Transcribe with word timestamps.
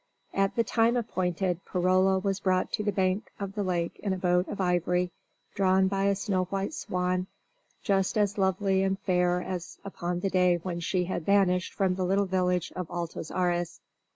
At 0.33 0.55
the 0.55 0.63
time 0.63 0.97
appointed 0.97 1.63
Perola 1.63 2.17
was 2.23 2.39
brought 2.39 2.71
to 2.71 2.83
the 2.83 2.91
bank 2.91 3.31
of 3.39 3.53
the 3.53 3.61
lake 3.61 3.99
in 4.01 4.13
a 4.13 4.17
boat 4.17 4.47
of 4.47 4.59
ivory 4.59 5.11
drawn 5.53 5.87
by 5.87 6.05
a 6.05 6.15
snow 6.15 6.45
white 6.45 6.73
swan, 6.73 7.27
just 7.83 8.17
as 8.17 8.33
fair 8.33 8.41
and 8.47 8.49
lovely 8.49 9.43
as 9.45 9.77
upon 9.85 10.21
the 10.21 10.31
day 10.31 10.55
when 10.63 10.79
she 10.79 11.03
had 11.03 11.27
vanished 11.27 11.75
from 11.75 11.93
the 11.93 12.03
little 12.03 12.25
village 12.25 12.73
of 12.75 12.89
Altos 12.89 13.29
Ares. 13.29 13.79